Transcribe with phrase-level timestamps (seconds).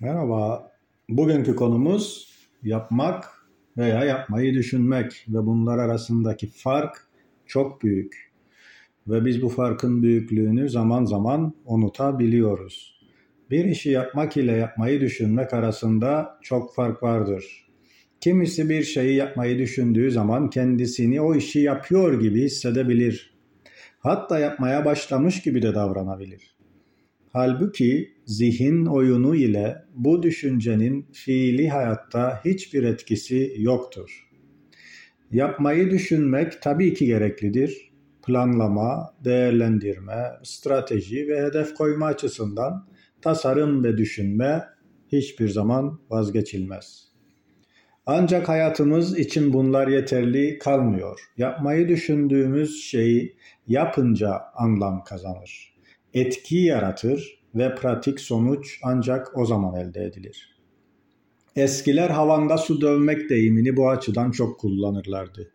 [0.00, 0.72] Merhaba.
[1.08, 3.24] Bugünkü konumuz yapmak
[3.76, 7.08] veya yapmayı düşünmek ve bunlar arasındaki fark
[7.46, 8.32] çok büyük.
[9.08, 13.00] Ve biz bu farkın büyüklüğünü zaman zaman unutabiliyoruz.
[13.50, 17.68] Bir işi yapmak ile yapmayı düşünmek arasında çok fark vardır.
[18.20, 23.34] Kimisi bir şeyi yapmayı düşündüğü zaman kendisini o işi yapıyor gibi hissedebilir.
[23.98, 26.55] Hatta yapmaya başlamış gibi de davranabilir.
[27.36, 34.28] Halbuki zihin oyunu ile bu düşüncenin fiili hayatta hiçbir etkisi yoktur.
[35.30, 37.92] Yapmayı düşünmek tabii ki gereklidir.
[38.26, 42.88] Planlama, değerlendirme, strateji ve hedef koyma açısından
[43.22, 44.64] tasarım ve düşünme
[45.12, 47.08] hiçbir zaman vazgeçilmez.
[48.06, 51.20] Ancak hayatımız için bunlar yeterli kalmıyor.
[51.36, 55.75] Yapmayı düşündüğümüz şeyi yapınca anlam kazanır
[56.16, 60.56] etki yaratır ve pratik sonuç ancak o zaman elde edilir.
[61.56, 65.50] Eskiler havanda su dövmek deyimini bu açıdan çok kullanırlardı.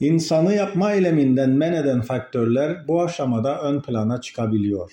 [0.00, 4.92] İnsanı yapma eyleminden men eden faktörler bu aşamada ön plana çıkabiliyor.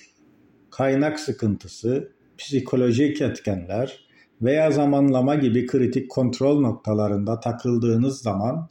[0.70, 4.06] Kaynak sıkıntısı, psikolojik etkenler
[4.42, 8.68] veya zamanlama gibi kritik kontrol noktalarında takıldığınız zaman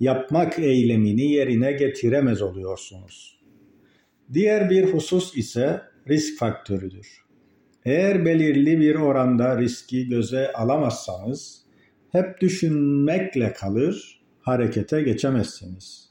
[0.00, 3.35] yapmak eylemini yerine getiremez oluyorsunuz.
[4.32, 7.24] Diğer bir husus ise risk faktörüdür.
[7.84, 11.62] Eğer belirli bir oranda riski göze alamazsanız
[12.12, 16.10] hep düşünmekle kalır, harekete geçemezsiniz.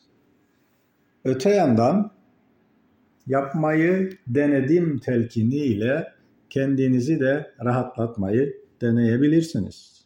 [1.25, 2.11] Öte yandan
[3.27, 6.07] yapmayı denedim telkini ile
[6.49, 10.05] kendinizi de rahatlatmayı deneyebilirsiniz.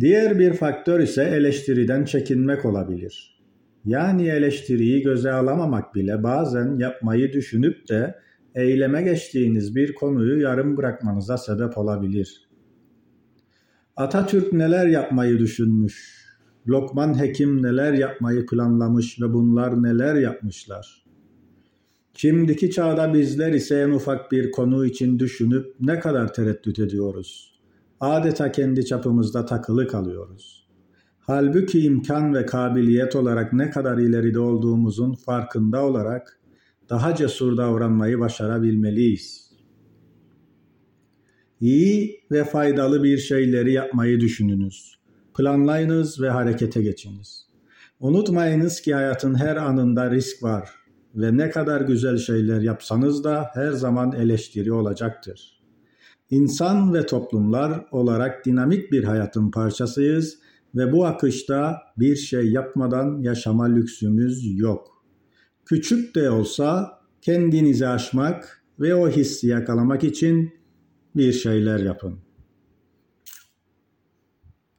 [0.00, 3.39] Diğer bir faktör ise eleştiriden çekinmek olabilir.
[3.84, 8.18] Yani eleştiriyi göze alamamak bile bazen yapmayı düşünüp de
[8.54, 12.48] eyleme geçtiğiniz bir konuyu yarım bırakmanıza sebep olabilir.
[13.96, 16.20] Atatürk neler yapmayı düşünmüş,
[16.68, 21.04] Lokman Hekim neler yapmayı planlamış ve bunlar neler yapmışlar.
[22.14, 27.60] Şimdiki çağda bizler ise en ufak bir konu için düşünüp ne kadar tereddüt ediyoruz.
[28.00, 30.69] Adeta kendi çapımızda takılı kalıyoruz.
[31.30, 36.40] Halbuki imkan ve kabiliyet olarak ne kadar ileride olduğumuzun farkında olarak
[36.88, 39.50] daha cesur davranmayı başarabilmeliyiz.
[41.60, 44.98] İyi ve faydalı bir şeyleri yapmayı düşününüz.
[45.36, 47.46] Planlayınız ve harekete geçiniz.
[48.00, 50.70] Unutmayınız ki hayatın her anında risk var
[51.14, 55.60] ve ne kadar güzel şeyler yapsanız da her zaman eleştiri olacaktır.
[56.30, 60.38] İnsan ve toplumlar olarak dinamik bir hayatın parçasıyız
[60.74, 65.04] ve bu akışta bir şey yapmadan yaşama lüksümüz yok.
[65.64, 70.52] Küçük de olsa kendinizi aşmak ve o hissi yakalamak için
[71.16, 72.18] bir şeyler yapın.